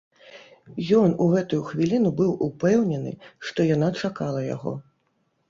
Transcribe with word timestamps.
Ён 0.99 1.11
у 1.25 1.27
гэтую 1.33 1.59
хвіліну 1.67 2.09
быў 2.21 2.31
упэўнены, 2.47 3.13
што 3.51 3.69
яна 3.75 3.93
чакала 4.03 4.41
яго. 4.49 4.77